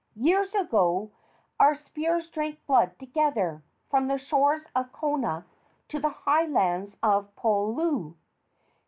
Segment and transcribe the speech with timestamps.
[0.15, 1.11] Years ago
[1.59, 3.61] our spears drank blood together,
[3.91, 5.45] from the shores of Kona
[5.89, 8.15] to the high lands of Pololu!"